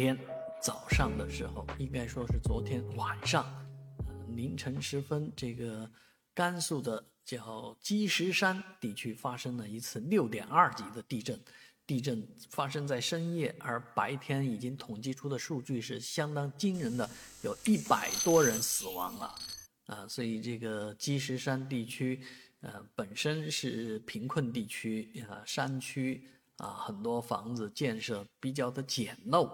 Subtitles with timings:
[0.00, 0.18] 天
[0.62, 3.44] 早上的时候，应该说是昨天晚上，
[3.98, 5.90] 呃凌晨时分，这个
[6.32, 11.38] 甘肃的叫积石山地区发生了一次六点二级的地震。
[11.86, 17.10] 地震发生在深夜，而白天已经统计出的数据是相当惊人的，
[17.42, 19.34] 有一百多人死亡了。
[19.86, 22.22] 啊，所以这个积石山地区，
[22.60, 26.24] 呃，本身是贫困地区啊，山区
[26.58, 29.50] 啊，很多房子建设比较的简陋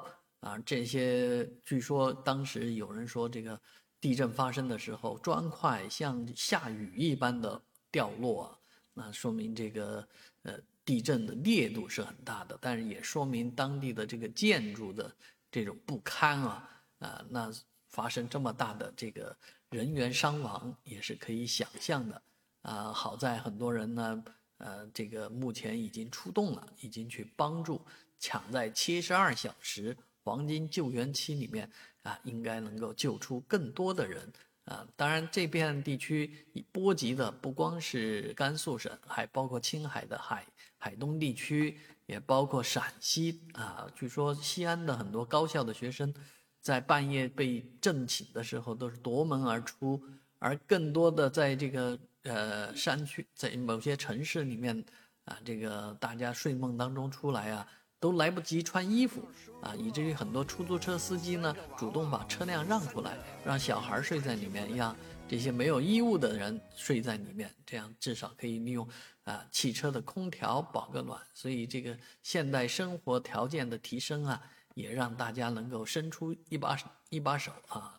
[0.46, 0.58] 啊。
[0.64, 3.60] 这些据说当时有人说，这个
[4.00, 7.60] 地震发生的时候，砖块像下雨一般的
[7.90, 8.58] 掉落啊，
[8.94, 10.06] 那说明这个
[10.42, 15.12] 呃地震的烈度是很大的，但是也说明当地的这个建筑的
[15.50, 17.52] 这种不堪啊啊，那
[17.88, 19.36] 发生这么大的这个。
[19.70, 22.22] 人员伤亡也是可以想象的，
[22.62, 24.24] 啊，好在很多人呢，
[24.58, 27.84] 呃，这个目前已经出动了，已经去帮助，
[28.16, 29.94] 抢在七十二小时
[30.26, 31.70] 黄金救援期里面，
[32.02, 34.32] 啊，应该能够救出更多的人，
[34.64, 36.28] 啊，当然这片地区
[36.72, 40.44] 波及的不光是甘肃省，还包括青海的海
[40.78, 46.12] 海东地区，也包括陕西，啊，据说西安的很多高校的学生。
[46.60, 50.02] 在半夜被震醒的时候，都是夺门而出，
[50.40, 54.84] 而更多的在这个呃山区，在某些城市里面
[55.26, 57.68] 啊，这个大家睡梦当中出来啊，
[58.06, 59.28] 都来不及穿衣服
[59.60, 64.96] 啊，以至于很多出租车司机呢，主动把车辆让出来，让小孩睡在里面，让
[65.26, 68.88] 这些没有衣物的人睡在里面，这样至少可以利用
[69.24, 71.20] 啊汽车的空调保个暖。
[71.34, 74.40] 所以这个现代生活条件的提升啊。
[74.76, 77.98] 也让大家能够伸出一把一把手啊，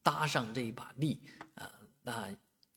[0.00, 1.20] 搭上这一把力
[1.56, 1.68] 啊。
[2.02, 2.28] 那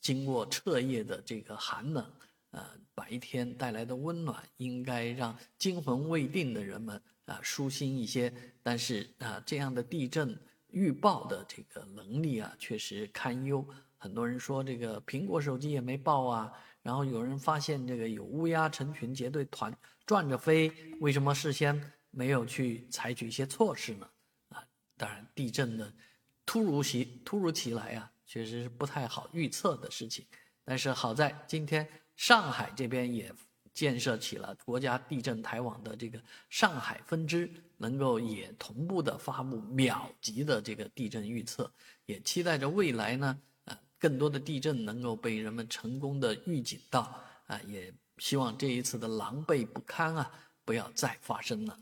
[0.01, 2.03] 经过彻夜的这个寒冷，
[2.51, 8.33] 呃，白天带来的温暖，应该让惊魂未定的人们啊舒心一些。
[8.63, 13.65] 但是啊，这样的地震预报的这个能力啊，确实堪忧。
[13.97, 19.75] 很多人说这个苹果手机也没报啊，然后有人发现这个有乌鸦成群结队团
[20.05, 21.93] 转着飞，为什么事先？
[22.09, 24.09] 没有去采取一些措施呢，
[24.49, 24.63] 啊，
[24.95, 25.93] 当然地震的
[26.45, 30.25] 突如其突如其来啊，确实是不太好预测的事情。
[30.63, 33.31] 但是好在今天上海这边也
[33.73, 36.19] 建设起了国家地震台网的这个
[36.49, 41.71] 上海分支，能够也同步的发布秒级的这个地震预测，
[42.07, 50.31] 也期待着未来呢，啊，更多的地震能够被人们成功的预警到，啊，也希望这一次的狼狈不堪啊，
[50.65, 51.79] 不要再发生了。